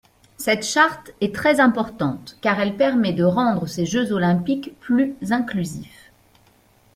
[0.37, 6.09] Cette charte est très importante, car elle permet de rendre ces Jeux olympiques plus inclusifs.